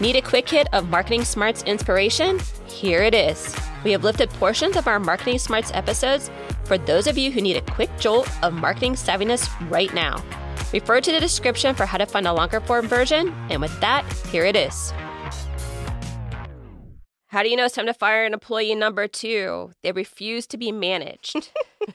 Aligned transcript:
Need 0.00 0.16
a 0.16 0.22
quick 0.22 0.48
hit 0.48 0.66
of 0.72 0.88
Marketing 0.88 1.26
Smarts 1.26 1.62
inspiration? 1.64 2.40
Here 2.66 3.02
it 3.02 3.14
is. 3.14 3.54
We 3.84 3.92
have 3.92 4.02
lifted 4.02 4.30
portions 4.30 4.78
of 4.78 4.86
our 4.88 4.98
Marketing 4.98 5.38
Smarts 5.38 5.70
episodes 5.74 6.30
for 6.64 6.78
those 6.78 7.06
of 7.06 7.18
you 7.18 7.30
who 7.30 7.42
need 7.42 7.58
a 7.58 7.60
quick 7.60 7.90
jolt 7.98 8.26
of 8.42 8.54
marketing 8.54 8.94
savviness 8.94 9.46
right 9.70 9.92
now. 9.92 10.24
Refer 10.72 11.02
to 11.02 11.12
the 11.12 11.20
description 11.20 11.74
for 11.74 11.84
how 11.84 11.98
to 11.98 12.06
find 12.06 12.26
a 12.26 12.32
longer 12.32 12.60
form 12.60 12.88
version. 12.88 13.34
And 13.50 13.60
with 13.60 13.78
that, 13.82 14.10
here 14.28 14.46
it 14.46 14.56
is. 14.56 14.90
How 17.26 17.42
do 17.42 17.50
you 17.50 17.56
know 17.56 17.66
it's 17.66 17.74
time 17.74 17.84
to 17.84 17.92
fire 17.92 18.24
an 18.24 18.32
employee 18.32 18.74
number 18.74 19.06
two? 19.06 19.72
They 19.82 19.92
refuse 19.92 20.46
to 20.46 20.56
be 20.56 20.72
managed. 20.72 21.50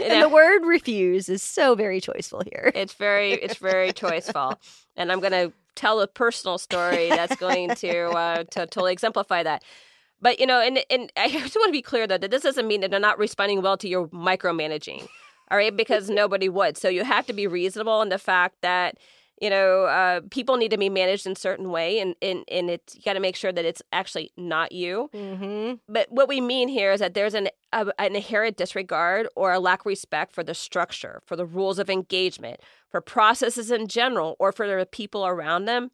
and 0.00 0.22
the 0.22 0.28
word 0.28 0.64
refuse 0.64 1.28
is 1.28 1.42
so 1.42 1.74
very 1.74 2.00
choiceful 2.00 2.44
here. 2.44 2.70
It's 2.76 2.94
very, 2.94 3.32
it's 3.32 3.56
very 3.56 3.92
choiceful. 3.92 4.56
And 4.94 5.10
I'm 5.10 5.18
going 5.18 5.32
to 5.32 5.52
tell 5.78 6.00
a 6.00 6.06
personal 6.06 6.58
story 6.58 7.08
that's 7.08 7.36
going 7.36 7.74
to, 7.76 7.98
uh, 8.10 8.44
to 8.44 8.66
totally 8.66 8.92
exemplify 8.92 9.42
that. 9.42 9.62
But, 10.20 10.40
you 10.40 10.46
know, 10.46 10.60
and, 10.60 10.80
and 10.90 11.12
I 11.16 11.28
just 11.30 11.54
want 11.54 11.68
to 11.68 11.72
be 11.72 11.82
clear 11.82 12.06
though, 12.06 12.18
that 12.18 12.30
this 12.30 12.42
doesn't 12.42 12.66
mean 12.66 12.80
that 12.80 12.90
they're 12.90 13.00
not 13.00 13.18
responding 13.18 13.62
well 13.62 13.76
to 13.78 13.88
your 13.88 14.08
micromanaging. 14.08 15.06
All 15.50 15.56
right. 15.56 15.74
Because 15.74 16.10
nobody 16.10 16.48
would. 16.48 16.76
So 16.76 16.88
you 16.88 17.04
have 17.04 17.26
to 17.26 17.32
be 17.32 17.46
reasonable 17.46 18.02
in 18.02 18.08
the 18.10 18.18
fact 18.18 18.56
that, 18.62 18.98
you 19.40 19.50
know, 19.50 19.84
uh, 19.84 20.20
people 20.30 20.56
need 20.56 20.70
to 20.70 20.78
be 20.78 20.88
managed 20.88 21.26
in 21.26 21.32
a 21.32 21.36
certain 21.36 21.70
way, 21.70 22.00
and 22.00 22.16
and 22.20 22.44
and 22.50 22.70
it's 22.70 22.96
you 22.96 23.02
got 23.02 23.12
to 23.12 23.20
make 23.20 23.36
sure 23.36 23.52
that 23.52 23.64
it's 23.64 23.82
actually 23.92 24.32
not 24.36 24.72
you. 24.72 25.10
Mm-hmm. 25.14 25.74
But 25.88 26.10
what 26.10 26.28
we 26.28 26.40
mean 26.40 26.68
here 26.68 26.92
is 26.92 27.00
that 27.00 27.14
there's 27.14 27.34
an 27.34 27.48
a, 27.72 27.92
an 27.98 28.16
inherent 28.16 28.56
disregard 28.56 29.28
or 29.36 29.52
a 29.52 29.60
lack 29.60 29.80
of 29.80 29.86
respect 29.86 30.32
for 30.32 30.42
the 30.42 30.54
structure, 30.54 31.22
for 31.24 31.36
the 31.36 31.46
rules 31.46 31.78
of 31.78 31.88
engagement, 31.88 32.60
for 32.90 33.00
processes 33.00 33.70
in 33.70 33.86
general, 33.86 34.34
or 34.40 34.50
for 34.50 34.66
the 34.66 34.86
people 34.86 35.24
around 35.24 35.66
them, 35.66 35.90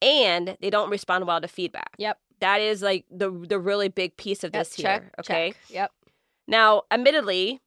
and 0.00 0.56
they 0.60 0.70
don't 0.70 0.90
respond 0.90 1.26
well 1.26 1.40
to 1.40 1.48
feedback. 1.48 1.94
Yep, 1.98 2.18
that 2.40 2.60
is 2.62 2.80
like 2.80 3.04
the 3.10 3.30
the 3.30 3.58
really 3.58 3.88
big 3.88 4.16
piece 4.16 4.44
of 4.44 4.52
this 4.52 4.78
yep, 4.78 5.02
here. 5.02 5.12
okay. 5.20 5.50
Check. 5.50 5.60
Yep. 5.68 5.92
Now, 6.46 6.84
admittedly, 6.90 7.60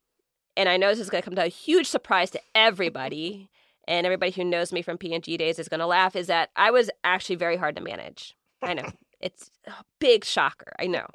and 0.58 0.68
I 0.68 0.78
know 0.78 0.90
this 0.90 1.00
is 1.00 1.12
going 1.12 1.22
to 1.22 1.26
come 1.26 1.36
to 1.36 1.46
a 1.46 1.48
huge 1.48 1.86
surprise 1.86 2.32
to 2.32 2.42
everybody 2.56 3.51
and 3.92 4.06
everybody 4.06 4.32
who 4.32 4.46
knows 4.46 4.72
me 4.72 4.82
from 4.82 4.98
P&G 4.98 5.36
days 5.36 5.60
is 5.60 5.68
going 5.68 5.82
to 5.82 5.86
laugh, 5.86 6.16
is 6.16 6.28
that 6.28 6.50
I 6.56 6.72
was 6.72 6.90
actually 7.04 7.36
very 7.36 7.58
hard 7.58 7.76
to 7.76 7.84
manage. 7.84 8.38
I 8.62 8.74
know. 8.74 8.90
it's 9.20 9.52
a 9.68 9.84
big 10.00 10.24
shocker. 10.24 10.72
I 10.80 10.88
know. 10.88 11.06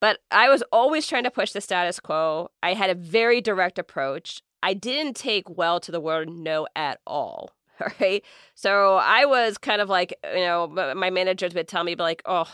but 0.00 0.20
I 0.30 0.48
was 0.48 0.64
always 0.72 1.06
trying 1.06 1.24
to 1.24 1.30
push 1.30 1.52
the 1.52 1.60
status 1.60 2.00
quo. 2.00 2.50
I 2.62 2.72
had 2.72 2.88
a 2.88 2.94
very 2.94 3.42
direct 3.42 3.78
approach. 3.78 4.42
I 4.62 4.72
didn't 4.72 5.14
take 5.14 5.58
well 5.58 5.78
to 5.80 5.92
the 5.92 6.00
word 6.00 6.30
no 6.30 6.66
at 6.74 7.00
all. 7.06 7.50
All 7.80 7.88
right. 8.00 8.24
So 8.54 8.96
I 8.96 9.26
was 9.26 9.56
kind 9.56 9.80
of 9.80 9.88
like, 9.88 10.12
you 10.34 10.40
know, 10.40 10.66
my 10.96 11.10
managers 11.10 11.54
would 11.54 11.68
tell 11.68 11.84
me, 11.84 11.94
like, 11.94 12.22
oh, 12.24 12.50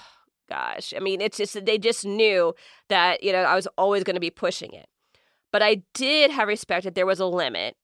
gosh. 0.50 0.92
I 0.94 0.98
mean, 1.00 1.22
it's 1.22 1.38
just, 1.38 1.64
they 1.64 1.78
just 1.78 2.04
knew 2.04 2.52
that, 2.88 3.22
you 3.22 3.32
know, 3.32 3.42
I 3.42 3.54
was 3.54 3.68
always 3.78 4.04
going 4.04 4.16
to 4.16 4.20
be 4.20 4.28
pushing 4.28 4.74
it. 4.74 4.86
But 5.50 5.62
I 5.62 5.82
did 5.94 6.30
have 6.32 6.48
respect 6.48 6.84
that 6.84 6.94
there 6.94 7.06
was 7.06 7.20
a 7.20 7.26
limit 7.26 7.76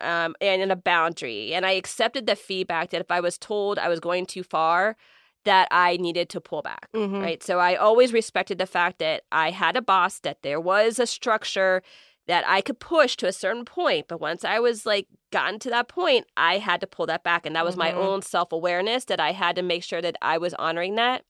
um, 0.00 0.34
and 0.40 0.62
in 0.62 0.70
a 0.70 0.76
boundary. 0.76 1.54
And 1.54 1.66
I 1.66 1.72
accepted 1.72 2.26
the 2.26 2.36
feedback 2.36 2.90
that 2.90 3.00
if 3.00 3.10
I 3.10 3.20
was 3.20 3.38
told 3.38 3.78
I 3.78 3.88
was 3.88 4.00
going 4.00 4.26
too 4.26 4.42
far, 4.42 4.96
that 5.44 5.68
I 5.70 5.96
needed 5.96 6.28
to 6.30 6.40
pull 6.40 6.62
back. 6.62 6.88
Mm-hmm. 6.94 7.20
Right. 7.20 7.42
So 7.42 7.58
I 7.58 7.76
always 7.76 8.12
respected 8.12 8.58
the 8.58 8.66
fact 8.66 8.98
that 8.98 9.22
I 9.32 9.50
had 9.50 9.76
a 9.76 9.82
boss, 9.82 10.18
that 10.20 10.42
there 10.42 10.60
was 10.60 10.98
a 10.98 11.06
structure 11.06 11.82
that 12.26 12.44
I 12.46 12.60
could 12.60 12.78
push 12.78 13.16
to 13.16 13.26
a 13.26 13.32
certain 13.32 13.64
point. 13.64 14.06
But 14.08 14.20
once 14.20 14.44
I 14.44 14.60
was 14.60 14.84
like 14.84 15.08
gotten 15.32 15.58
to 15.60 15.70
that 15.70 15.88
point, 15.88 16.26
I 16.36 16.58
had 16.58 16.80
to 16.82 16.86
pull 16.86 17.06
that 17.06 17.24
back. 17.24 17.46
And 17.46 17.56
that 17.56 17.64
was 17.64 17.76
mm-hmm. 17.76 17.96
my 17.96 18.02
own 18.02 18.22
self 18.22 18.52
awareness 18.52 19.06
that 19.06 19.20
I 19.20 19.32
had 19.32 19.56
to 19.56 19.62
make 19.62 19.82
sure 19.82 20.02
that 20.02 20.16
I 20.20 20.38
was 20.38 20.54
honoring 20.54 20.96
that. 20.96 21.24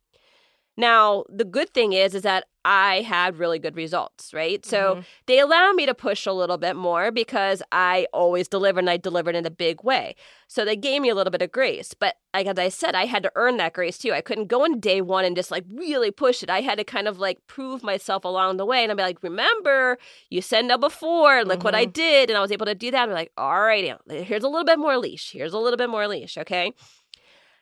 Now, 0.76 1.24
the 1.28 1.44
good 1.44 1.70
thing 1.70 1.92
is 1.92 2.14
is 2.14 2.22
that 2.22 2.44
I 2.64 3.00
had 3.00 3.38
really 3.38 3.58
good 3.58 3.74
results, 3.74 4.34
right? 4.34 4.64
So 4.66 4.96
mm-hmm. 4.96 5.00
they 5.26 5.38
allow 5.38 5.72
me 5.72 5.86
to 5.86 5.94
push 5.94 6.26
a 6.26 6.32
little 6.32 6.58
bit 6.58 6.76
more 6.76 7.10
because 7.10 7.62
I 7.72 8.06
always 8.12 8.48
deliver 8.48 8.78
and 8.78 8.90
I 8.90 8.98
delivered 8.98 9.34
in 9.34 9.46
a 9.46 9.50
big 9.50 9.82
way. 9.82 10.14
So 10.46 10.64
they 10.64 10.76
gave 10.76 11.00
me 11.00 11.08
a 11.08 11.14
little 11.14 11.30
bit 11.30 11.40
of 11.40 11.52
grace. 11.52 11.94
But 11.94 12.16
like 12.34 12.46
as 12.46 12.58
I 12.58 12.68
said, 12.68 12.94
I 12.94 13.06
had 13.06 13.22
to 13.22 13.32
earn 13.34 13.56
that 13.56 13.72
grace 13.72 13.96
too. 13.96 14.12
I 14.12 14.20
couldn't 14.20 14.48
go 14.48 14.64
in 14.64 14.78
day 14.78 15.00
one 15.00 15.24
and 15.24 15.34
just 15.34 15.50
like 15.50 15.64
really 15.72 16.10
push 16.10 16.42
it. 16.42 16.50
I 16.50 16.60
had 16.60 16.76
to 16.76 16.84
kind 16.84 17.08
of 17.08 17.18
like 17.18 17.38
prove 17.46 17.82
myself 17.82 18.24
along 18.24 18.58
the 18.58 18.66
way. 18.66 18.82
And 18.82 18.92
I'd 18.92 18.96
be 18.96 19.02
like, 19.04 19.22
remember, 19.22 19.96
you 20.28 20.42
said 20.42 20.66
no 20.66 20.76
before, 20.76 21.44
look 21.44 21.60
mm-hmm. 21.60 21.64
what 21.64 21.74
I 21.74 21.84
mm-hmm. 21.84 21.92
did. 21.92 22.28
And 22.28 22.36
I 22.36 22.42
was 22.42 22.52
able 22.52 22.66
to 22.66 22.74
do 22.74 22.90
that. 22.90 23.08
I'm 23.08 23.14
like, 23.14 23.32
all 23.38 23.62
right, 23.62 23.96
here's 24.08 24.44
a 24.44 24.48
little 24.48 24.66
bit 24.66 24.78
more 24.78 24.98
leash. 24.98 25.32
Here's 25.32 25.54
a 25.54 25.58
little 25.58 25.78
bit 25.78 25.88
more 25.88 26.06
leash. 26.06 26.36
Okay. 26.36 26.74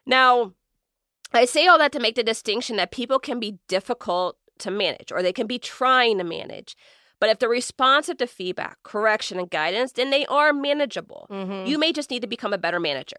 Now, 0.06 0.54
I 1.32 1.44
say 1.44 1.66
all 1.66 1.78
that 1.78 1.92
to 1.92 2.00
make 2.00 2.14
the 2.14 2.22
distinction 2.22 2.76
that 2.76 2.90
people 2.90 3.18
can 3.18 3.38
be 3.38 3.58
difficult 3.68 4.37
to 4.60 4.70
manage 4.70 5.12
or 5.12 5.22
they 5.22 5.32
can 5.32 5.46
be 5.46 5.58
trying 5.58 6.18
to 6.18 6.24
manage. 6.24 6.76
But 7.20 7.30
if 7.30 7.38
they're 7.38 7.48
responsive 7.48 8.18
to 8.18 8.26
feedback, 8.26 8.78
correction, 8.84 9.38
and 9.38 9.50
guidance, 9.50 9.92
then 9.92 10.10
they 10.10 10.24
are 10.26 10.52
manageable. 10.52 11.26
Mm-hmm. 11.30 11.66
You 11.66 11.78
may 11.78 11.92
just 11.92 12.10
need 12.10 12.20
to 12.20 12.28
become 12.28 12.52
a 12.52 12.58
better 12.58 12.78
manager. 12.78 13.16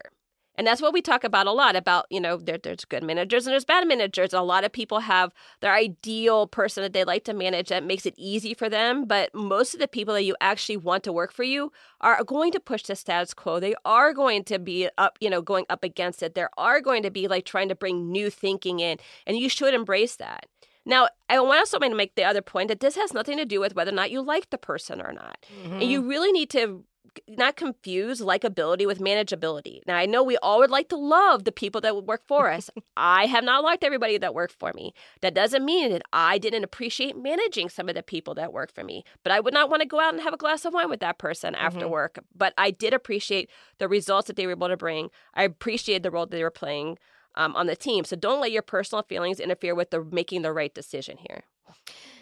And 0.60 0.68
that's 0.68 0.82
what 0.82 0.92
we 0.92 1.02
talk 1.02 1.24
about 1.24 1.48
a 1.48 1.54
lot 1.54 1.78
about, 1.78 2.06
you 2.10 2.20
know, 2.20 2.36
there, 2.36 2.58
there's 2.58 2.84
good 2.84 3.02
managers 3.02 3.48
and 3.48 3.54
there's 3.54 3.64
bad 3.64 3.88
managers. 3.88 4.34
A 4.34 4.42
lot 4.42 4.66
of 4.66 4.74
people 4.74 5.00
have 5.00 5.32
their 5.62 5.74
ideal 5.74 6.48
person 6.48 6.84
that 6.84 6.92
they 6.92 7.06
like 7.06 7.24
to 7.26 7.34
manage 7.34 7.70
that 7.70 7.86
makes 7.86 8.06
it 8.06 8.14
easy 8.18 8.54
for 8.54 8.68
them. 8.68 9.06
But 9.06 9.34
most 9.34 9.74
of 9.74 9.80
the 9.80 9.88
people 9.88 10.14
that 10.16 10.26
you 10.26 10.36
actually 10.42 10.76
want 10.76 11.06
to 11.06 11.14
work 11.14 11.32
for 11.32 11.44
you 11.44 11.72
are 12.02 12.22
going 12.26 12.52
to 12.52 12.60
push 12.60 12.84
the 12.84 12.98
status 12.98 13.34
quo. 13.34 13.62
They 13.62 13.74
are 13.86 14.12
going 14.12 14.44
to 14.46 14.60
be 14.60 14.90
up, 14.98 15.18
you 15.22 15.30
know, 15.30 15.42
going 15.42 15.64
up 15.70 15.86
against 15.86 16.22
it. 16.22 16.36
There 16.36 16.50
are 16.58 16.82
going 16.82 17.04
to 17.04 17.10
be 17.10 17.30
like 17.30 17.46
trying 17.46 17.70
to 17.70 17.76
bring 17.76 18.12
new 18.12 18.30
thinking 18.30 18.82
in. 18.82 18.98
And 19.26 19.38
you 19.38 19.48
should 19.48 19.74
embrace 19.74 20.18
that. 20.18 20.46
Now, 20.86 21.10
I 21.30 21.40
want 21.40 21.60
also 21.60 21.78
to 21.78 21.96
make 21.96 22.16
the 22.16 22.24
other 22.24 22.42
point 22.42 22.70
that 22.70 22.80
this 22.80 22.96
has 22.96 23.14
nothing 23.14 23.38
to 23.38 23.46
do 23.46 23.60
with 23.60 23.76
whether 23.76 23.92
or 23.92 23.96
not 23.96 24.12
you 24.12 24.22
like 24.22 24.50
the 24.50 24.58
person 24.58 25.02
or 25.02 25.14
not. 25.14 25.46
Mm-hmm. 25.64 25.74
And 25.74 25.84
you 25.84 26.08
really 26.08 26.32
need 26.32 26.50
to 26.52 26.84
not 27.28 27.56
confuse 27.56 28.22
likability 28.22 28.86
with 28.86 29.00
manageability. 29.00 29.82
Now, 29.86 29.96
I 29.96 30.06
know 30.06 30.24
we 30.24 30.38
all 30.38 30.60
would 30.60 30.70
like 30.70 30.90
to 30.90 30.96
love 30.96 31.44
the 31.44 31.52
people 31.52 31.82
that 31.82 31.96
would 31.96 32.06
work 32.06 32.24
for 32.28 32.52
us. 32.52 32.70
I 32.98 33.26
have 33.26 33.44
not 33.44 33.64
liked 33.64 33.84
everybody 33.84 34.18
that 34.18 34.34
worked 34.34 34.56
for 34.58 34.72
me. 34.74 34.94
That 35.22 35.34
doesn't 35.34 35.66
mean 35.66 35.92
that 35.92 36.04
I 36.14 36.38
didn't 36.38 36.64
appreciate 36.64 37.18
managing 37.18 37.70
some 37.70 37.90
of 37.90 37.96
the 37.96 38.04
people 38.04 38.34
that 38.36 38.54
work 38.54 38.74
for 38.74 38.84
me, 38.84 39.04
but 39.24 39.32
I 39.32 39.40
would 39.40 39.54
not 39.54 39.70
want 39.70 39.82
to 39.82 39.88
go 39.88 40.00
out 40.00 40.14
and 40.14 40.24
have 40.24 40.34
a 40.34 40.38
glass 40.38 40.66
of 40.66 40.74
wine 40.74 40.90
with 40.90 41.00
that 41.02 41.18
person 41.18 41.56
after 41.56 41.82
mm-hmm. 41.82 41.92
work. 41.92 42.20
But 42.36 42.54
I 42.58 42.72
did 42.72 42.94
appreciate 42.94 43.50
the 43.78 43.88
results 43.88 44.28
that 44.28 44.36
they 44.36 44.46
were 44.46 44.54
able 44.54 44.68
to 44.68 44.78
bring. 44.78 45.10
I 45.34 45.44
appreciated 45.44 46.04
the 46.04 46.12
role 46.12 46.26
that 46.26 46.36
they 46.36 46.44
were 46.44 46.52
playing 46.52 46.98
um, 47.36 47.56
on 47.56 47.68
the 47.68 47.76
team. 47.76 48.04
So 48.04 48.16
don't 48.16 48.42
let 48.42 48.52
your 48.52 48.62
personal 48.62 49.04
feelings 49.04 49.40
interfere 49.40 49.76
with 49.76 49.92
the 49.92 50.04
making 50.04 50.42
the 50.42 50.54
right 50.54 50.74
decision 50.74 51.18
here. 51.18 51.44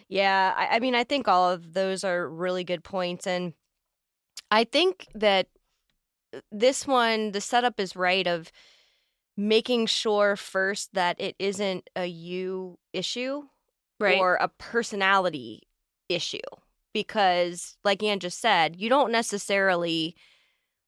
Yeah, 0.10 0.54
I, 0.56 0.78
I 0.78 0.80
mean, 0.80 0.96
I 0.96 1.04
think 1.04 1.28
all 1.28 1.50
of 1.50 1.74
those 1.74 2.04
are 2.04 2.30
really 2.30 2.64
good 2.64 2.84
points, 2.84 3.28
and 3.28 3.54
I 4.52 4.64
think 4.64 5.08
that 5.16 5.48
uh, 6.34 6.40
this 6.52 6.88
one, 6.88 7.32
the 7.32 7.42
setup 7.42 7.80
is 7.80 7.96
right 7.96 8.26
of 8.26 8.52
making 9.36 9.86
sure 9.86 10.36
first 10.36 10.94
that 10.94 11.20
it 11.20 11.36
isn't 11.40 11.90
a 11.96 12.06
you 12.06 12.80
issue 12.94 13.44
right. 14.00 14.18
or 14.18 14.36
a 14.36 14.48
personality 14.48 15.64
issue. 16.10 16.40
Because, 16.94 17.78
like 17.84 18.02
Ann 18.02 18.20
just 18.20 18.40
said, 18.40 18.76
you 18.76 18.90
don't 18.90 19.12
necessarily 19.12 20.16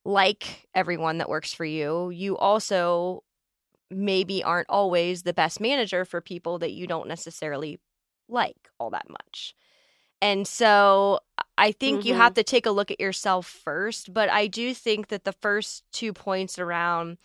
like 0.05 0.67
everyone 0.73 1.19
that 1.19 1.29
works 1.29 1.53
for 1.53 1.65
you. 1.65 2.09
You 2.09 2.35
also 2.37 3.23
maybe 3.91 4.43
aren't 4.43 4.69
always 4.69 5.23
the 5.23 5.33
best 5.33 5.59
manager 5.59 6.05
for 6.05 6.21
people 6.21 6.59
that 6.59 6.71
you 6.71 6.87
don't 6.87 7.07
necessarily 7.07 7.79
like 8.27 8.69
all 8.79 8.91
that 8.91 9.09
much. 9.09 9.55
And 10.21 10.47
so 10.47 11.19
I 11.57 11.71
think 11.71 11.99
mm-hmm. 11.99 12.09
you 12.09 12.13
have 12.15 12.33
to 12.35 12.43
take 12.43 12.65
a 12.65 12.71
look 12.71 12.91
at 12.91 12.99
yourself 12.99 13.47
first. 13.47 14.13
But 14.13 14.29
I 14.29 14.47
do 14.47 14.73
think 14.73 15.07
that 15.07 15.23
the 15.23 15.33
first 15.33 15.83
two 15.91 16.13
points 16.13 16.59
around 16.59 17.17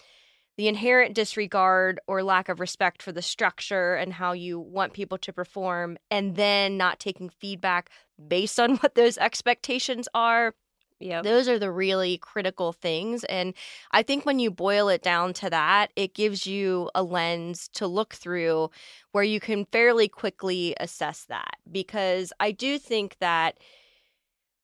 the 0.56 0.68
inherent 0.68 1.14
disregard 1.14 1.98
or 2.06 2.22
lack 2.22 2.48
of 2.48 2.60
respect 2.60 3.02
for 3.02 3.10
the 3.10 3.22
structure 3.22 3.94
and 3.94 4.12
how 4.12 4.32
you 4.32 4.58
want 4.58 4.92
people 4.92 5.18
to 5.18 5.32
perform, 5.32 5.98
and 6.12 6.36
then 6.36 6.76
not 6.76 7.00
taking 7.00 7.28
feedback 7.28 7.90
based 8.28 8.60
on 8.60 8.76
what 8.78 8.94
those 8.94 9.18
expectations 9.18 10.08
are. 10.14 10.54
Yeah. 11.04 11.20
Those 11.20 11.48
are 11.48 11.58
the 11.58 11.70
really 11.70 12.16
critical 12.16 12.72
things. 12.72 13.24
And 13.24 13.52
I 13.92 14.02
think 14.02 14.24
when 14.24 14.38
you 14.38 14.50
boil 14.50 14.88
it 14.88 15.02
down 15.02 15.34
to 15.34 15.50
that, 15.50 15.92
it 15.96 16.14
gives 16.14 16.46
you 16.46 16.90
a 16.94 17.02
lens 17.02 17.68
to 17.74 17.86
look 17.86 18.14
through 18.14 18.70
where 19.12 19.22
you 19.22 19.38
can 19.38 19.66
fairly 19.66 20.08
quickly 20.08 20.74
assess 20.80 21.26
that. 21.26 21.56
Because 21.70 22.32
I 22.40 22.52
do 22.52 22.78
think 22.78 23.18
that 23.20 23.58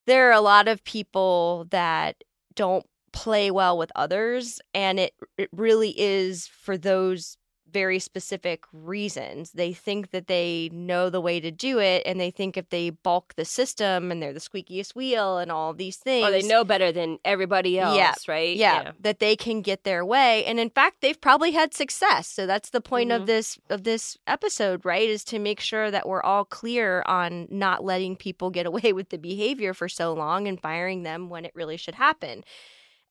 there 0.06 0.28
are 0.28 0.32
a 0.32 0.40
lot 0.40 0.68
of 0.68 0.84
people 0.84 1.66
that 1.70 2.22
don't 2.54 2.86
play 3.12 3.50
well 3.50 3.76
with 3.76 3.90
others 3.96 4.60
and 4.72 5.00
it 5.00 5.12
it 5.36 5.48
really 5.52 5.92
is 5.98 6.46
for 6.46 6.78
those 6.78 7.36
very 7.72 7.98
specific 7.98 8.64
reasons. 8.72 9.52
They 9.52 9.72
think 9.72 10.10
that 10.10 10.26
they 10.26 10.68
know 10.72 11.10
the 11.10 11.20
way 11.20 11.40
to 11.40 11.50
do 11.50 11.78
it, 11.78 12.02
and 12.06 12.20
they 12.20 12.30
think 12.30 12.56
if 12.56 12.68
they 12.70 12.90
bulk 12.90 13.34
the 13.36 13.44
system 13.44 14.10
and 14.10 14.22
they're 14.22 14.32
the 14.32 14.40
squeakiest 14.40 14.94
wheel 14.94 15.38
and 15.38 15.50
all 15.52 15.72
these 15.72 15.96
things, 15.96 16.26
or 16.26 16.30
they 16.30 16.42
know 16.42 16.64
better 16.64 16.92
than 16.92 17.18
everybody 17.24 17.78
else, 17.78 17.96
Yeah. 17.96 18.14
right? 18.28 18.56
yeah, 18.56 18.92
that 19.00 19.18
they 19.18 19.36
can 19.36 19.62
get 19.62 19.84
their 19.84 20.04
way. 20.04 20.44
And 20.44 20.58
in 20.60 20.70
fact, 20.70 21.00
they've 21.00 21.20
probably 21.20 21.52
had 21.52 21.72
success. 21.74 22.26
So 22.28 22.46
that's 22.46 22.70
the 22.70 22.80
point 22.80 23.10
Mhm. 23.10 23.16
of 23.16 23.26
this 23.26 23.58
of 23.70 23.84
this 23.84 24.16
episode, 24.26 24.84
right? 24.84 25.08
Is 25.08 25.24
to 25.24 25.38
make 25.38 25.60
sure 25.60 25.90
that 25.90 26.08
we're 26.08 26.22
all 26.22 26.44
clear 26.44 27.02
on 27.06 27.46
not 27.50 27.84
letting 27.84 28.16
people 28.16 28.50
get 28.50 28.66
away 28.72 28.92
with 28.92 29.10
the 29.10 29.18
behavior 29.18 29.74
for 29.74 29.88
so 29.88 30.12
long 30.12 30.48
and 30.48 30.60
firing 30.60 31.02
them 31.02 31.28
when 31.28 31.44
it 31.44 31.52
really 31.54 31.76
should 31.76 31.94
happen. 31.94 32.42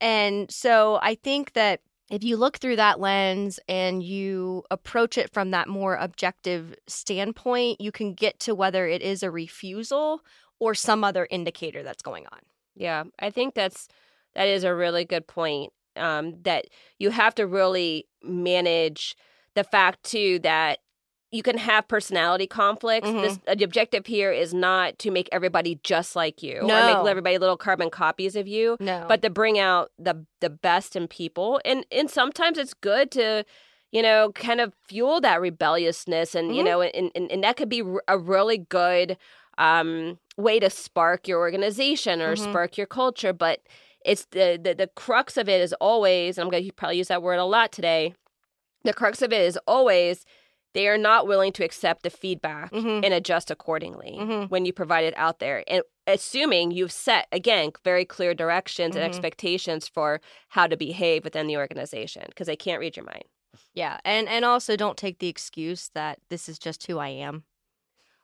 And 0.01 0.50
so 0.50 1.00
I 1.01 1.15
think 1.15 1.53
that 1.53 1.81
if 2.09 2.23
you 2.23 2.38
look 2.38 2.57
through 2.57 2.77
that 2.77 3.00
lens 3.00 3.59
and 3.67 4.01
you 4.01 4.63
approach 4.71 5.17
it 5.17 5.31
from 5.31 5.51
that 5.51 5.67
more 5.67 5.95
objective 5.95 6.75
standpoint, 6.88 7.79
you 7.79 7.91
can 7.91 8.13
get 8.13 8.39
to 8.41 8.56
whether 8.56 8.88
it 8.88 9.01
is 9.01 9.21
a 9.21 9.31
refusal 9.31 10.21
or 10.59 10.73
some 10.73 11.03
other 11.03 11.27
indicator 11.29 11.83
that's 11.83 12.01
going 12.01 12.25
on. 12.31 12.39
Yeah, 12.75 13.03
I 13.19 13.29
think 13.29 13.53
that's 13.53 13.88
that 14.35 14.47
is 14.47 14.63
a 14.63 14.73
really 14.73 15.06
good 15.06 15.27
point. 15.27 15.73
Um, 15.95 16.41
that 16.44 16.65
you 16.97 17.09
have 17.09 17.35
to 17.35 17.47
really 17.47 18.07
manage 18.23 19.15
the 19.55 19.63
fact 19.63 20.03
too 20.03 20.39
that 20.39 20.79
you 21.31 21.43
can 21.43 21.57
have 21.57 21.87
personality 21.87 22.47
conflicts. 22.47 23.07
Mhm. 23.07 23.21
This, 23.21 23.39
the 23.57 23.63
objective 23.63 24.07
here 24.07 24.31
is 24.31 24.53
not 24.53 24.97
to 24.99 25.11
make 25.11 25.29
everybody 25.31 25.79
just 25.83 26.15
like 26.15 26.41
you 26.41 26.57
or 26.61 26.65
make 27.03 27.07
everybody 27.11 27.37
little 27.37 27.57
carbon 27.57 27.89
copies 27.91 28.35
of 28.35 28.47
you, 28.47 28.77
No. 28.79 29.05
but 29.07 29.21
to 29.21 29.29
bring 29.29 29.59
out 29.59 29.91
the 29.99 30.25
the 30.41 30.49
best 30.49 30.95
in 30.95 31.07
people. 31.07 31.61
And 31.63 31.85
and 31.91 32.09
sometimes 32.09 32.57
it's 32.57 32.73
good 32.73 33.11
to 33.11 33.43
you 33.91 34.01
know 34.01 34.31
kind 34.33 34.59
of 34.61 34.73
fuel 34.87 35.21
that 35.21 35.39
rebelliousness 35.41 36.33
and 36.35 36.55
you 36.55 36.61
Mhm. 36.61 36.65
know 36.65 36.81
and, 36.81 37.11
and 37.15 37.31
and 37.31 37.43
that 37.43 37.57
could 37.57 37.69
be 37.69 37.83
a 38.07 38.17
really 38.17 38.57
good 38.57 39.17
um 39.57 40.17
way 40.37 40.59
to 40.59 40.69
spark 40.69 41.27
your 41.27 41.39
organization 41.39 42.21
or 42.21 42.35
Mhm. 42.35 42.49
spark 42.49 42.77
your 42.77 42.87
culture 42.87 43.33
but 43.33 43.59
it's 44.05 44.25
the, 44.31 44.59
the 44.63 44.73
the 44.73 44.87
crux 44.95 45.37
of 45.37 45.49
it 45.49 45.59
is 45.59 45.73
always 45.81 46.37
and 46.37 46.45
i'm 46.45 46.49
going 46.51 46.63
to 46.63 46.71
probably 46.71 46.97
use 46.97 47.09
that 47.09 47.21
word 47.21 47.39
a 47.39 47.45
lot 47.45 47.71
today 47.71 48.13
the 48.85 48.93
crux 48.93 49.21
of 49.21 49.33
it 49.33 49.41
is 49.41 49.59
always 49.67 50.23
they 50.74 50.88
are 50.88 50.98
not 50.98 51.27
willing 51.27 51.51
to 51.54 51.63
accept 51.63 52.04
the 52.04 52.10
feedback 52.10 52.71
Mhm. 52.71 53.04
and 53.04 53.13
adjust 53.13 53.50
accordingly 53.51 54.18
Mhm. 54.19 54.50
when 54.50 54.66
you 54.66 54.74
provide 54.74 55.06
it 55.06 55.13
out 55.18 55.39
there 55.39 55.63
and 55.68 55.83
assuming 56.07 56.71
you've 56.71 56.92
set 56.92 57.27
again 57.31 57.71
very 57.83 58.06
clear 58.06 58.33
directions 58.33 58.95
and 58.95 59.04
Mhm. 59.04 59.07
expectations 59.07 59.88
for 59.88 60.21
how 60.50 60.68
to 60.68 60.77
behave 60.77 61.24
within 61.24 61.48
the 61.48 61.57
organization 61.57 62.24
because 62.27 62.48
they 62.48 62.56
can't 62.56 62.80
read 62.80 62.95
your 62.98 63.06
mind 63.06 63.24
Yeah, 63.74 64.00
and 64.06 64.27
and 64.30 64.45
also 64.45 64.75
don't 64.75 64.98
take 64.98 65.19
the 65.19 65.27
excuse 65.27 65.89
that 65.94 66.19
this 66.30 66.48
is 66.50 66.60
just 66.60 66.86
who 66.88 66.98
I 67.00 67.10
am. 67.10 67.44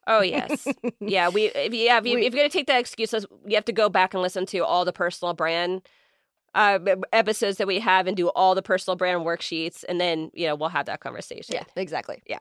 oh 0.07 0.21
yes 0.21 0.68
yeah 1.00 1.30
we 1.30 1.45
if 1.45 1.74
you, 1.74 1.86
yeah, 1.86 1.98
if, 1.98 2.06
if 2.06 2.13
you're 2.13 2.30
going 2.31 2.50
to 2.50 2.57
take 2.57 2.68
that 2.68 2.80
excuse 2.80 3.12
you 3.13 3.56
have 3.56 3.65
to 3.65 3.74
go 3.74 3.89
back 3.89 4.13
and 4.13 4.21
listen 4.21 4.45
to 4.45 4.59
all 4.59 4.86
the 4.86 4.94
personal 4.94 5.33
brand 5.33 5.81
uh, 6.55 6.79
episodes 7.13 7.57
that 7.59 7.67
we 7.67 7.79
have 7.79 8.07
and 8.07 8.17
do 8.17 8.29
all 8.29 8.55
the 8.55 8.63
personal 8.63 8.95
brand 8.95 9.21
worksheets 9.21 9.83
and 9.87 10.01
then 10.01 10.31
you 10.33 10.47
know 10.47 10.55
we'll 10.55 10.69
have 10.69 10.87
that 10.87 11.01
conversation 11.01 11.53
Yeah, 11.53 11.63
exactly. 11.75 12.23
Yeah. 12.25 12.39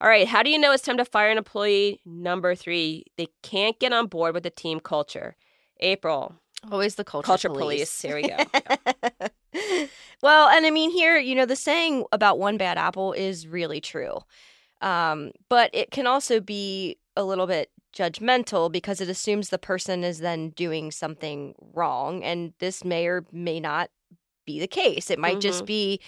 All 0.00 0.08
right 0.08 0.26
how 0.26 0.42
do 0.42 0.50
you 0.50 0.58
know 0.58 0.72
it's 0.72 0.82
time 0.82 0.96
to 0.96 1.04
fire 1.04 1.30
an 1.30 1.38
employee 1.38 2.00
number 2.04 2.54
three 2.54 3.04
they 3.16 3.28
can't 3.42 3.78
get 3.78 3.92
on 3.92 4.08
board 4.08 4.34
with 4.34 4.42
the 4.42 4.50
team 4.50 4.80
culture 4.80 5.36
april 5.80 6.34
Always 6.72 6.96
the 6.96 7.04
culture, 7.04 7.26
culture 7.26 7.48
police. 7.48 8.00
police, 8.00 8.02
here 8.02 8.16
we 8.16 8.22
go 8.28 8.36
well, 10.22 10.48
and 10.48 10.66
I 10.66 10.70
mean 10.70 10.90
here, 10.90 11.16
you 11.18 11.34
know, 11.34 11.46
the 11.46 11.54
saying 11.54 12.04
about 12.12 12.38
one 12.38 12.56
bad 12.56 12.78
apple 12.78 13.12
is 13.12 13.46
really 13.46 13.80
true. 13.80 14.18
Um, 14.80 15.32
but 15.48 15.70
it 15.72 15.90
can 15.90 16.06
also 16.06 16.40
be 16.40 16.98
a 17.16 17.24
little 17.24 17.46
bit 17.46 17.70
judgmental 17.96 18.70
because 18.70 19.00
it 19.00 19.08
assumes 19.08 19.48
the 19.48 19.58
person 19.58 20.04
is 20.04 20.18
then 20.18 20.50
doing 20.50 20.90
something 20.90 21.54
wrong 21.72 22.22
and 22.22 22.52
this 22.58 22.84
may 22.84 23.06
or 23.06 23.24
may 23.32 23.58
not 23.58 23.90
be 24.44 24.60
the 24.60 24.66
case. 24.66 25.10
It 25.10 25.18
might 25.18 25.40
just 25.40 25.60
mm-hmm. 25.60 25.66
be 25.66 26.00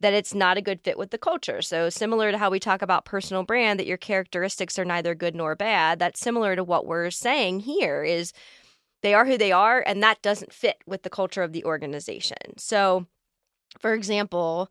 that 0.00 0.12
it's 0.12 0.34
not 0.34 0.56
a 0.56 0.62
good 0.62 0.80
fit 0.80 0.98
with 0.98 1.10
the 1.10 1.18
culture. 1.18 1.60
So 1.62 1.90
similar 1.90 2.30
to 2.30 2.38
how 2.38 2.50
we 2.50 2.60
talk 2.60 2.82
about 2.82 3.04
personal 3.04 3.42
brand 3.42 3.80
that 3.80 3.86
your 3.86 3.96
characteristics 3.96 4.78
are 4.78 4.84
neither 4.84 5.14
good 5.14 5.34
nor 5.34 5.56
bad, 5.56 5.98
that's 5.98 6.20
similar 6.20 6.54
to 6.54 6.62
what 6.62 6.86
we're 6.86 7.10
saying 7.10 7.60
here 7.60 8.04
is 8.04 8.32
they 9.02 9.14
are 9.14 9.26
who 9.26 9.38
they 9.38 9.52
are 9.52 9.82
and 9.86 10.02
that 10.02 10.22
doesn't 10.22 10.52
fit 10.52 10.76
with 10.86 11.02
the 11.02 11.10
culture 11.10 11.42
of 11.42 11.52
the 11.52 11.64
organization. 11.64 12.58
So 12.58 13.06
for 13.80 13.92
example, 13.92 14.70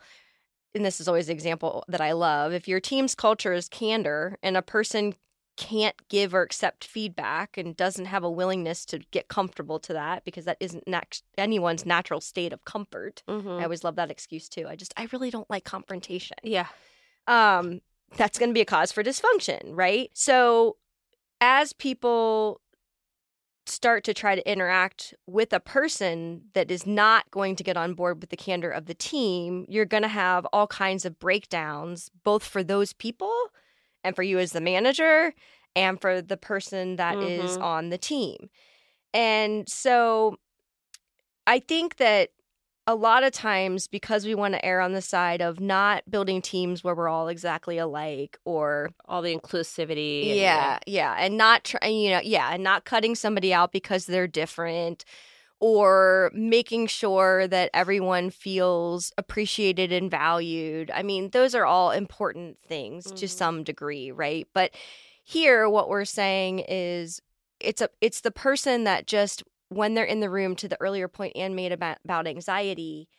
and 0.73 0.85
this 0.85 1.01
is 1.01 1.07
always 1.07 1.27
the 1.27 1.33
example 1.33 1.83
that 1.87 2.01
I 2.01 2.11
love, 2.11 2.53
if 2.53 2.67
your 2.67 2.79
team's 2.79 3.15
culture 3.15 3.53
is 3.53 3.67
candor 3.67 4.37
and 4.43 4.55
a 4.55 4.61
person 4.61 5.13
can't 5.57 5.95
give 6.07 6.33
or 6.33 6.41
accept 6.43 6.85
feedback 6.85 7.57
and 7.57 7.75
doesn't 7.75 8.05
have 8.05 8.23
a 8.23 8.29
willingness 8.31 8.85
to 8.85 8.99
get 9.11 9.27
comfortable 9.27 9.79
to 9.79 9.93
that 9.93 10.23
because 10.23 10.45
that 10.45 10.57
isn't 10.59 10.87
nat- 10.87 11.21
anyone's 11.37 11.85
natural 11.85 12.21
state 12.21 12.53
of 12.53 12.63
comfort. 12.63 13.23
Mhm. 13.27 13.59
I 13.59 13.63
always 13.63 13.83
love 13.83 13.95
that 13.95 14.11
excuse 14.11 14.47
too. 14.47 14.67
I 14.67 14.75
just 14.75 14.93
I 14.95 15.07
really 15.11 15.29
don't 15.31 15.49
like 15.49 15.65
confrontation. 15.65 16.37
yeah 16.43 16.67
Um 17.27 17.81
that's 18.15 18.39
going 18.39 18.49
to 18.49 18.53
be 18.53 18.61
a 18.61 18.65
cause 18.65 18.93
for 18.93 19.03
dysfunction, 19.03 19.59
right? 19.65 20.09
So 20.13 20.77
as 21.41 21.73
people 21.73 22.61
start 23.65 24.05
to 24.05 24.13
try 24.13 24.33
to 24.33 24.49
interact 24.49 25.13
with 25.25 25.51
a 25.51 25.59
person 25.59 26.43
that 26.53 26.71
is 26.71 26.85
not 26.85 27.29
going 27.31 27.55
to 27.57 27.63
get 27.63 27.75
on 27.75 27.93
board 27.95 28.21
with 28.21 28.29
the 28.29 28.37
candor 28.37 28.69
of 28.71 28.85
the 28.85 28.93
team, 28.93 29.65
you're 29.67 29.83
going 29.85 30.03
to 30.03 30.07
have 30.09 30.45
all 30.53 30.67
kinds 30.67 31.03
of 31.05 31.19
breakdowns 31.19 32.09
both 32.23 32.43
for 32.45 32.63
those 32.63 32.93
people 32.93 33.33
and 34.07 34.15
for 34.15 34.23
you 34.23 34.39
as 34.39 34.53
the 34.53 34.61
manager 34.61 35.33
and 35.75 36.01
for 36.01 36.21
the 36.21 36.37
person 36.37 36.95
that 36.95 37.21
is 37.21 37.57
Mhm. 37.57 37.61
on 37.61 37.89
the 37.89 37.97
team. 37.97 38.49
And 39.13 39.67
so 39.69 40.37
I 41.45 41.59
think 41.59 41.97
that 41.97 42.29
a 42.89 42.95
lot 42.95 43.23
of 43.23 43.33
times 43.33 43.87
because 43.87 44.25
we 44.25 44.33
want 44.33 44.53
to 44.53 44.63
err 44.65 44.79
on 44.79 44.93
the 44.93 45.01
side 45.01 45.41
of 45.41 45.59
not 45.59 46.09
building 46.09 46.41
teams 46.41 46.83
where 46.85 46.95
we're 46.95 47.09
all 47.09 47.27
exactly 47.27 47.77
alike 47.77 48.37
or 48.45 48.91
all 49.05 49.21
the 49.21 49.35
inclusivity 49.35 50.29
and- 50.29 50.39
yeah, 50.39 50.79
yeah, 50.87 51.15
and 51.19 51.35
not 51.37 51.65
trying, 51.65 51.97
you 51.97 52.11
know, 52.11 52.21
yeah, 52.23 52.49
and 52.53 52.63
not 52.63 52.85
cutting 52.85 53.13
somebody 53.13 53.53
out 53.53 53.71
because 53.73 54.05
they're 54.05 54.27
different 54.27 55.03
or 55.59 56.31
making 56.33 56.87
sure 56.87 57.47
that 57.47 57.71
everyone 57.73 58.29
feels 58.29 59.11
appreciated 59.17 59.91
and 59.91 60.11
valued. 60.11 60.91
I 60.93 61.01
mean, 61.03 61.29
those 61.31 61.55
are 61.55 61.65
all 61.65 61.91
important 61.91 62.57
things 62.67 63.11
to 63.13 63.25
Mhm. 63.25 63.29
some 63.29 63.63
degree, 63.63 64.11
right? 64.11 64.47
But 64.53 64.71
here 65.23 65.69
what 65.69 65.89
we're 65.89 66.05
saying 66.05 66.59
is 66.67 67.21
it's 67.59 67.81
a 67.81 67.89
it's 68.01 68.21
the 68.21 68.31
person 68.31 68.83
that 68.83 69.07
just 69.07 69.43
when 69.69 69.93
they're 69.93 70.05
in 70.05 70.19
the 70.19 70.29
room 70.29 70.55
to 70.57 70.67
the 70.67 70.79
earlier 70.79 71.07
point 71.07 71.35
Ann 71.35 71.55
made 71.55 71.71
about, 71.71 71.97
about 72.05 72.27
anxiety 72.27 73.09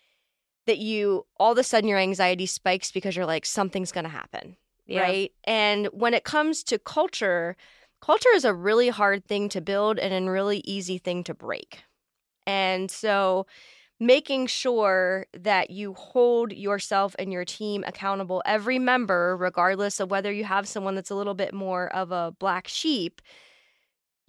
that 0.67 0.79
you 0.79 1.27
all 1.39 1.53
of 1.53 1.59
a 1.59 1.65
sudden 1.65 1.89
your 1.89 1.99
anxiety 1.99 2.47
spikes 2.47 2.93
because 2.93 3.17
you're 3.17 3.27
like 3.27 3.45
something's 3.45 3.93
going 3.93 4.05
to 4.05 4.11
happen 4.11 4.57
yeah. 4.87 5.03
right? 5.03 5.33
And 5.45 5.87
when 5.87 6.15
it 6.15 6.25
comes 6.25 6.65
to 6.65 6.79
culture, 6.79 7.57
culture 8.01 8.31
is 8.35 8.45
a 8.45 8.55
really 8.55 8.89
hard 8.89 9.25
thing 9.27 9.49
to 9.51 9.61
build 9.61 9.99
and 9.99 10.27
a 10.27 10.31
really 10.31 10.63
easy 10.65 10.99
thing 10.99 11.23
to 11.25 11.35
break. 11.35 11.83
And 12.49 12.91
so 12.91 13.47
making 14.01 14.49
sure 14.49 15.27
that 15.35 15.71
you 15.71 15.95
hold 15.95 16.53
yourself 16.53 17.17
and 17.19 17.33
your 17.33 17.45
team 17.45 17.85
accountable, 17.87 18.43
every 18.47 18.79
member, 18.81 19.37
regardless 19.37 20.01
of 20.01 20.11
whether 20.11 20.33
you 20.33 20.45
have 20.45 20.69
someone 20.69 20.97
that's 20.97 21.11
a 21.11 21.17
little 21.17 21.35
bit 21.35 21.55
more 21.55 21.89
of 21.95 22.13
a 22.13 22.35
black 22.41 22.69
sheep, 22.69 23.23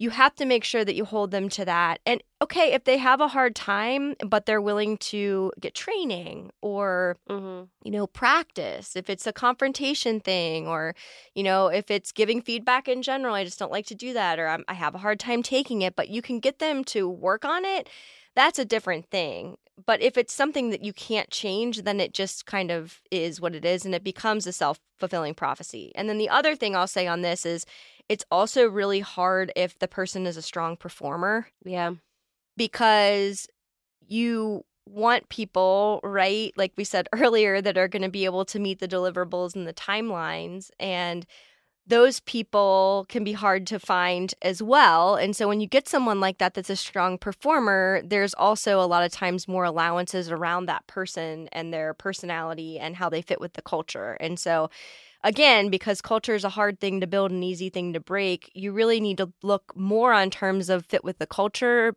you 0.00 0.10
have 0.10 0.34
to 0.36 0.46
make 0.46 0.64
sure 0.64 0.84
that 0.84 0.96
you 0.96 1.04
hold 1.04 1.30
them 1.30 1.48
to 1.50 1.64
that. 1.66 2.00
And 2.06 2.22
okay, 2.42 2.72
if 2.72 2.84
they 2.84 2.98
have 2.98 3.20
a 3.20 3.28
hard 3.28 3.54
time, 3.54 4.16
but 4.26 4.46
they're 4.46 4.62
willing 4.62 4.98
to 4.98 5.52
get 5.60 5.74
training 5.76 6.50
or 6.62 7.18
hmm 7.28 7.64
you 7.84 7.90
know, 7.90 8.06
practice. 8.06 8.96
If 8.96 9.08
it's 9.08 9.26
a 9.26 9.32
confrontation 9.32 10.20
thing, 10.20 10.66
or, 10.66 10.94
you 11.34 11.42
know, 11.42 11.68
if 11.68 11.90
it's 11.90 12.12
giving 12.12 12.42
feedback 12.42 12.88
in 12.88 13.02
general, 13.02 13.34
I 13.34 13.44
just 13.44 13.58
don't 13.58 13.72
like 13.72 13.86
to 13.86 13.94
do 13.94 14.12
that, 14.12 14.38
or 14.38 14.48
I'm, 14.48 14.64
I 14.68 14.74
have 14.74 14.94
a 14.94 14.98
hard 14.98 15.18
time 15.18 15.42
taking 15.42 15.82
it, 15.82 15.96
but 15.96 16.10
you 16.10 16.20
can 16.22 16.40
get 16.40 16.58
them 16.58 16.84
to 16.84 17.08
work 17.08 17.44
on 17.44 17.64
it. 17.64 17.88
That's 18.36 18.58
a 18.58 18.64
different 18.66 19.06
thing. 19.10 19.56
But 19.86 20.02
if 20.02 20.18
it's 20.18 20.34
something 20.34 20.70
that 20.70 20.82
you 20.84 20.92
can't 20.92 21.30
change, 21.30 21.82
then 21.82 22.00
it 22.00 22.12
just 22.12 22.44
kind 22.44 22.70
of 22.70 23.00
is 23.10 23.40
what 23.40 23.54
it 23.54 23.64
is 23.64 23.86
and 23.86 23.94
it 23.94 24.04
becomes 24.04 24.46
a 24.46 24.52
self 24.52 24.78
fulfilling 24.98 25.34
prophecy. 25.34 25.90
And 25.94 26.08
then 26.08 26.18
the 26.18 26.28
other 26.28 26.54
thing 26.54 26.76
I'll 26.76 26.86
say 26.86 27.06
on 27.06 27.22
this 27.22 27.46
is 27.46 27.64
it's 28.10 28.24
also 28.30 28.68
really 28.68 29.00
hard 29.00 29.50
if 29.56 29.78
the 29.78 29.88
person 29.88 30.26
is 30.26 30.36
a 30.36 30.42
strong 30.42 30.76
performer 30.76 31.46
yeah 31.64 31.92
because 32.56 33.48
you 34.06 34.64
want 34.86 35.28
people, 35.28 36.00
right? 36.02 36.52
Like 36.56 36.72
we 36.76 36.84
said 36.84 37.08
earlier, 37.14 37.60
that 37.62 37.78
are 37.78 37.88
going 37.88 38.02
to 38.02 38.10
be 38.10 38.24
able 38.24 38.44
to 38.46 38.58
meet 38.58 38.80
the 38.80 38.88
deliverables 38.88 39.54
and 39.54 39.66
the 39.66 39.72
timelines. 39.72 40.70
And 40.78 41.26
those 41.86 42.20
people 42.20 43.06
can 43.08 43.24
be 43.24 43.32
hard 43.32 43.66
to 43.68 43.78
find 43.78 44.32
as 44.42 44.62
well. 44.62 45.16
And 45.16 45.34
so 45.34 45.48
when 45.48 45.60
you 45.60 45.66
get 45.66 45.88
someone 45.88 46.20
like 46.20 46.38
that 46.38 46.54
that's 46.54 46.70
a 46.70 46.76
strong 46.76 47.18
performer, 47.18 48.02
there's 48.04 48.34
also 48.34 48.80
a 48.80 48.86
lot 48.86 49.04
of 49.04 49.10
times 49.10 49.48
more 49.48 49.64
allowances 49.64 50.30
around 50.30 50.66
that 50.66 50.86
person 50.86 51.48
and 51.52 51.72
their 51.72 51.94
personality 51.94 52.78
and 52.78 52.94
how 52.96 53.08
they 53.08 53.22
fit 53.22 53.40
with 53.40 53.54
the 53.54 53.62
culture. 53.62 54.16
And 54.20 54.38
so 54.38 54.70
again, 55.22 55.70
because 55.70 56.00
culture 56.00 56.34
is 56.34 56.44
a 56.44 56.50
hard 56.50 56.80
thing 56.80 57.00
to 57.00 57.06
build, 57.06 57.30
an 57.30 57.42
easy 57.42 57.70
thing 57.70 57.92
to 57.92 58.00
break, 58.00 58.50
you 58.54 58.72
really 58.72 59.00
need 59.00 59.18
to 59.18 59.32
look 59.42 59.72
more 59.76 60.12
on 60.12 60.30
terms 60.30 60.68
of 60.68 60.86
fit 60.86 61.04
with 61.04 61.18
the 61.18 61.26
culture 61.26 61.94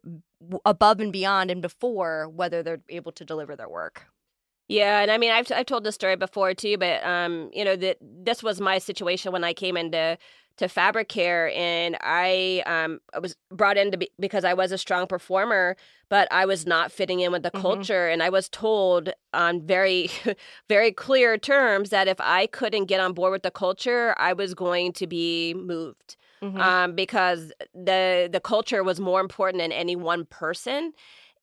above 0.66 1.00
and 1.00 1.12
beyond 1.14 1.50
and 1.52 1.62
before 1.62 2.28
whether 2.30 2.64
they're 2.64 2.82
able 2.90 3.12
to 3.14 3.26
deliver 3.26 3.56
their 3.56 3.70
work. 3.70 4.08
Yeah, 4.68 5.02
and 5.02 5.12
I 5.12 5.18
mean, 5.18 5.32
I've 5.32 5.52
I've 5.52 5.66
told 5.66 5.84
this 5.84 5.96
story 5.96 6.16
before 6.16 6.54
too, 6.54 6.78
but 6.78 7.04
um, 7.06 7.50
you 7.54 7.66
know 7.66 7.76
that 7.76 7.98
this 8.02 8.42
was 8.42 8.62
my 8.62 8.78
situation 8.80 9.32
when 9.32 9.44
I 9.44 9.54
came 9.54 9.78
into 9.78 10.18
to 10.58 10.68
fabric 10.68 11.10
care 11.10 11.52
and 11.56 11.98
i 12.02 12.62
um 12.66 13.00
I 13.14 13.20
was 13.20 13.36
brought 13.52 13.78
in 13.78 13.92
to 13.92 13.98
be, 13.98 14.10
because 14.20 14.44
i 14.44 14.54
was 14.54 14.72
a 14.72 14.78
strong 14.78 15.08
performer 15.08 15.76
but 16.10 16.28
i 16.32 16.46
was 16.46 16.66
not 16.66 16.92
fitting 16.92 17.22
in 17.22 17.32
with 17.32 17.44
the 17.44 17.52
mm-hmm. 17.52 17.62
culture 17.62 18.08
and 18.08 18.22
i 18.22 18.30
was 18.30 18.50
told 18.50 19.10
on 19.34 19.66
very 19.66 20.10
very 20.70 20.92
clear 20.92 21.38
terms 21.38 21.90
that 21.90 22.08
if 22.08 22.20
i 22.20 22.48
couldn't 22.48 22.86
get 22.86 23.00
on 23.00 23.14
board 23.14 23.32
with 23.32 23.44
the 23.44 23.52
culture 23.52 24.14
i 24.18 24.34
was 24.34 24.54
going 24.54 24.94
to 24.94 25.08
be 25.08 25.54
moved 25.56 26.18
mm-hmm. 26.42 26.60
um, 26.60 26.94
because 26.94 27.52
the 27.74 28.30
the 28.32 28.42
culture 28.42 28.84
was 28.84 29.00
more 29.00 29.22
important 29.22 29.62
than 29.62 29.72
any 29.72 29.96
one 29.96 30.26
person 30.26 30.94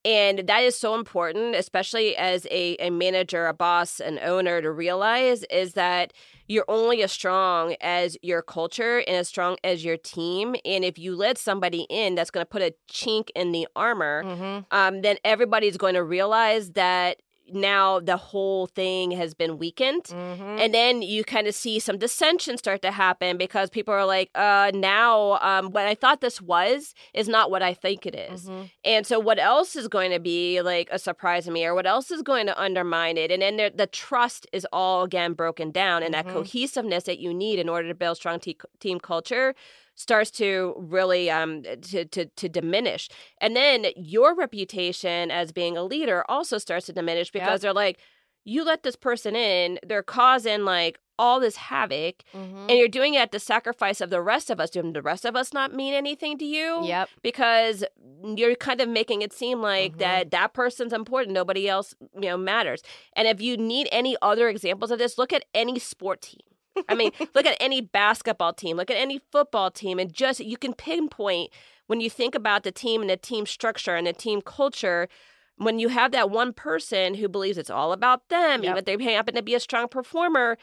and 0.04 0.40
that 0.47 0.62
is 0.62 0.76
so 0.76 0.95
important, 0.95 1.54
especially 1.54 2.16
as 2.16 2.47
a, 2.50 2.76
a 2.76 2.90
manager, 2.90 3.47
a 3.47 3.52
boss, 3.52 4.00
an 4.00 4.19
owner 4.23 4.62
to 4.62 4.71
realize 4.71 5.45
is 5.45 5.75
that 5.75 6.12
you're 6.49 6.64
only 6.69 7.02
as 7.02 7.12
strong 7.12 7.76
as 7.80 8.16
your 8.23 8.42
culture 8.42 8.99
and 8.99 9.16
as 9.16 9.28
strong 9.28 9.57
as 9.62 9.85
your 9.85 9.97
team. 9.97 10.57
And 10.64 10.85
if 10.85 10.99
you 10.99 11.14
let 11.14 11.38
somebody 11.38 11.87
in 11.90 12.14
that's 12.14 12.30
going 12.30 12.42
to 12.42 12.49
put 12.49 12.62
a 12.62 12.75
chink 12.90 13.28
in 13.37 13.52
the 13.52 13.69
armor, 13.76 14.25
mm-hmm. 14.25 14.61
um, 14.71 15.02
then 15.02 15.16
everybody's 15.25 15.76
going 15.76 15.95
to 15.95 16.02
realize 16.02 16.71
that 16.71 17.21
now 17.52 18.00
the 18.00 18.16
whole 18.16 18.66
thing 18.66 19.11
has 19.11 19.35
been 19.35 19.59
weakened 19.59 20.04
mm-hmm. 20.04 20.59
and 20.59 20.73
then 20.75 21.02
you 21.02 21.25
kind 21.25 21.47
of 21.47 21.54
see 21.54 21.78
some 21.78 21.99
dissension 21.99 22.57
start 22.57 22.83
to 22.83 22.90
happen 22.90 23.37
because 23.37 23.71
people 23.71 23.92
are 23.92 24.07
like 24.07 24.30
uh 24.35 24.71
now 24.75 25.38
um 25.40 25.71
what 25.71 25.87
i 25.87 25.95
thought 25.95 26.21
this 26.21 26.40
was 26.40 26.95
is 27.14 27.28
not 27.28 27.50
what 27.50 27.62
i 27.62 27.75
think 27.75 28.07
it 28.07 28.14
is. 28.14 28.47
Mm-hmm. 28.47 28.64
and 28.85 29.07
so 29.07 29.19
what 29.19 29.38
else 29.38 29.76
is 29.76 29.88
going 29.88 30.11
to 30.11 30.21
be 30.21 30.61
like 30.62 30.88
a 30.90 30.99
surprise 30.99 31.45
to 31.45 31.50
me 31.50 31.64
or 31.64 31.75
what 31.75 31.87
else 31.87 32.11
is 32.11 32.23
going 32.23 32.47
to 32.47 32.61
undermine 32.61 33.16
it 33.16 33.30
and 33.30 33.42
then 33.42 33.57
there, 33.57 33.71
the 33.71 33.87
trust 33.87 34.47
is 34.52 34.66
all 34.73 35.02
again 35.02 35.33
broken 35.33 35.71
down 35.71 36.02
and 36.02 36.14
mm-hmm. 36.14 36.26
that 36.28 36.35
cohesiveness 36.35 37.04
that 37.04 37.19
you 37.19 37.33
need 37.35 37.59
in 37.59 37.69
order 37.69 37.88
to 37.88 37.95
build 37.95 38.16
strong 38.16 38.38
te- 38.38 38.57
team 38.78 38.99
culture 39.00 39.54
starts 40.00 40.30
to 40.30 40.75
really 40.78 41.30
um, 41.30 41.62
to, 41.83 42.04
to 42.07 42.25
to 42.25 42.49
diminish 42.49 43.09
and 43.40 43.54
then 43.54 43.87
your 43.97 44.35
reputation 44.35 45.30
as 45.30 45.52
being 45.52 45.76
a 45.76 45.83
leader 45.83 46.25
also 46.28 46.59
starts 46.59 46.87
to 46.87 46.92
diminish 46.92 47.30
because 47.30 47.49
yep. 47.49 47.61
they're 47.61 47.73
like 47.73 47.99
you 48.45 48.64
let 48.64 48.83
this 48.83 48.97
person 48.97 49.37
in 49.37 49.78
they're 49.87 50.02
causing 50.02 50.64
like 50.64 50.99
all 51.21 51.38
this 51.38 51.57
havoc 51.57 52.25
mm-hmm. 52.35 52.66
and 52.71 52.71
you're 52.71 52.88
doing 52.88 53.12
it 53.12 53.19
at 53.19 53.30
the 53.30 53.38
sacrifice 53.38 54.00
of 54.00 54.09
the 54.09 54.23
rest 54.23 54.49
of 54.49 54.59
us. 54.59 54.71
Do 54.71 54.90
the 54.90 55.02
rest 55.02 55.26
of 55.26 55.37
us 55.37 55.52
not 55.52 55.75
mean 55.75 55.92
anything 55.92 56.38
to 56.38 56.47
you? 56.47 56.83
Yep. 56.83 57.11
Because 57.23 57.85
you're 58.25 58.54
kind 58.54 58.80
of 58.80 58.88
making 58.88 59.21
it 59.21 59.35
seem 59.35 59.61
like 59.61 59.92
mm-hmm. 59.92 60.00
that 60.00 60.30
that 60.30 60.54
person's 60.54 60.95
important. 60.95 61.35
Nobody 61.35 61.69
else, 61.69 61.95
you 62.14 62.23
know, 62.23 62.38
matters. 62.38 62.83
And 63.14 63.28
if 63.28 63.42
you 63.42 63.59
need 63.59 63.87
any 63.92 64.16
other 64.23 64.49
examples 64.49 64.90
of 64.90 64.99
this, 64.99 65.19
look 65.19 65.35
at 65.35 65.45
any 65.54 65.78
sport 65.78 66.23
team. 66.23 66.40
I 66.88 66.94
mean, 66.94 67.12
look 67.34 67.46
at 67.46 67.56
any 67.60 67.80
basketball 67.80 68.52
team, 68.52 68.76
look 68.76 68.90
at 68.90 68.96
any 68.96 69.20
football 69.30 69.70
team, 69.70 69.99
and 69.99 70.12
just 70.12 70.40
you 70.40 70.56
can 70.56 70.75
pinpoint 70.75 71.50
when 71.87 72.00
you 72.00 72.10
think 72.10 72.34
about 72.34 72.62
the 72.62 72.72
team 72.72 73.00
and 73.00 73.10
the 73.10 73.16
team 73.16 73.46
structure 73.46 73.96
and 73.96 74.06
the 74.06 74.12
team 74.12 74.40
culture. 74.42 75.08
When 75.56 75.78
you 75.78 75.88
have 75.88 76.12
that 76.12 76.30
one 76.30 76.54
person 76.54 77.14
who 77.14 77.28
believes 77.28 77.58
it's 77.58 77.68
all 77.68 77.92
about 77.92 78.28
them, 78.30 78.62
yep. 78.62 78.70
even 78.70 78.78
if 78.78 78.84
they 79.06 79.12
happen 79.12 79.34
to 79.34 79.42
be 79.42 79.54
a 79.54 79.60
strong 79.60 79.88
performer, 79.88 80.56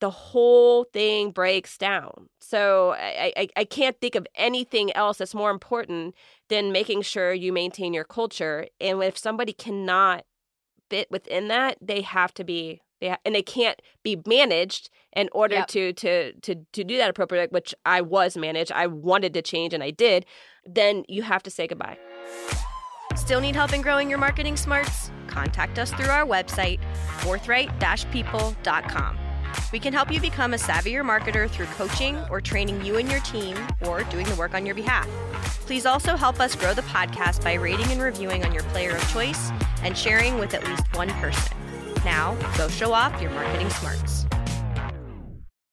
the 0.00 0.10
whole 0.10 0.84
thing 0.84 1.30
breaks 1.30 1.78
down. 1.78 2.28
So 2.40 2.94
I, 2.98 3.32
I, 3.36 3.48
I 3.58 3.64
can't 3.64 4.00
think 4.00 4.14
of 4.14 4.26
anything 4.34 4.92
else 4.94 5.18
that's 5.18 5.34
more 5.34 5.50
important 5.50 6.14
than 6.48 6.72
making 6.72 7.02
sure 7.02 7.32
you 7.32 7.52
maintain 7.52 7.94
your 7.94 8.04
culture. 8.04 8.66
And 8.80 9.02
if 9.04 9.16
somebody 9.16 9.52
cannot 9.52 10.24
fit 10.88 11.10
within 11.10 11.48
that, 11.48 11.76
they 11.80 12.00
have 12.00 12.34
to 12.34 12.44
be 12.44 12.80
they 13.00 13.16
and 13.24 13.34
they 13.34 13.42
can't 13.42 13.80
be 14.02 14.20
managed 14.26 14.90
in 15.14 15.28
order 15.32 15.56
yep. 15.56 15.68
to 15.68 15.92
to 15.94 16.32
to 16.40 16.54
to 16.72 16.84
do 16.84 16.96
that 16.96 17.10
appropriately, 17.10 17.52
which 17.52 17.74
I 17.84 18.00
was 18.00 18.36
managed. 18.36 18.72
I 18.72 18.86
wanted 18.86 19.34
to 19.34 19.42
change 19.42 19.74
and 19.74 19.82
I 19.82 19.90
did. 19.90 20.26
Then 20.64 21.04
you 21.08 21.22
have 21.22 21.42
to 21.44 21.50
say 21.50 21.66
goodbye. 21.66 21.98
Still 23.16 23.40
need 23.40 23.56
help 23.56 23.72
in 23.72 23.82
growing 23.82 24.08
your 24.08 24.18
marketing 24.18 24.56
smarts? 24.56 25.10
Contact 25.26 25.78
us 25.78 25.90
through 25.92 26.08
our 26.08 26.24
website, 26.24 26.80
forthright-people.com. 27.20 29.18
We 29.72 29.78
can 29.78 29.92
help 29.92 30.10
you 30.12 30.20
become 30.20 30.54
a 30.54 30.56
savvier 30.56 31.04
marketer 31.04 31.48
through 31.50 31.66
coaching 31.66 32.16
or 32.30 32.40
training 32.40 32.84
you 32.84 32.96
and 32.98 33.10
your 33.10 33.20
team 33.20 33.56
or 33.82 34.04
doing 34.04 34.26
the 34.26 34.34
work 34.36 34.54
on 34.54 34.64
your 34.64 34.74
behalf. 34.74 35.08
Please 35.66 35.86
also 35.86 36.16
help 36.16 36.40
us 36.40 36.54
grow 36.56 36.74
the 36.74 36.82
podcast 36.82 37.42
by 37.42 37.54
rating 37.54 37.90
and 37.90 38.00
reviewing 38.00 38.44
on 38.44 38.52
your 38.52 38.64
player 38.64 38.96
of 38.96 39.12
choice 39.12 39.50
and 39.82 39.96
sharing 39.96 40.38
with 40.38 40.54
at 40.54 40.64
least 40.64 40.84
one 40.96 41.10
person. 41.10 41.59
Now, 42.04 42.34
go 42.56 42.68
show 42.68 42.92
off 42.92 43.20
your 43.20 43.30
marketing 43.32 43.70
smarts. 43.70 44.29